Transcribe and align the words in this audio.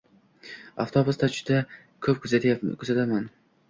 Avtobusda 0.85 1.31
juda 1.37 1.61
ko‘p 2.09 2.21
kuzataman. 2.27 3.35